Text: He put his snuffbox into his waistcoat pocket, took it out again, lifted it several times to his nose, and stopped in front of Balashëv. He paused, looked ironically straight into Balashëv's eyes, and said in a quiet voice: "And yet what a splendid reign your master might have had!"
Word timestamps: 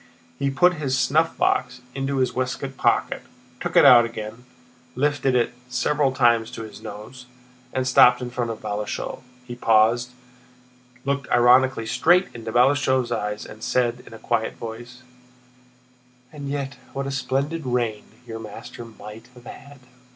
He 0.39 0.49
put 0.49 0.73
his 0.81 0.97
snuffbox 0.97 1.81
into 1.93 2.15
his 2.17 2.33
waistcoat 2.33 2.75
pocket, 2.75 3.21
took 3.59 3.75
it 3.75 3.85
out 3.85 4.03
again, 4.03 4.45
lifted 4.95 5.35
it 5.35 5.53
several 5.69 6.11
times 6.11 6.49
to 6.53 6.63
his 6.63 6.81
nose, 6.81 7.27
and 7.71 7.87
stopped 7.87 8.19
in 8.19 8.31
front 8.31 8.49
of 8.49 8.63
Balashëv. 8.63 9.21
He 9.45 9.53
paused, 9.53 10.09
looked 11.05 11.29
ironically 11.29 11.85
straight 11.85 12.29
into 12.33 12.51
Balashëv's 12.51 13.11
eyes, 13.11 13.45
and 13.45 13.61
said 13.63 14.01
in 14.07 14.13
a 14.15 14.17
quiet 14.17 14.55
voice: 14.55 15.03
"And 16.33 16.49
yet 16.49 16.77
what 16.93 17.05
a 17.05 17.11
splendid 17.11 17.63
reign 17.67 18.05
your 18.25 18.39
master 18.39 18.83
might 18.85 19.27
have 19.35 19.45
had!" 19.45 19.81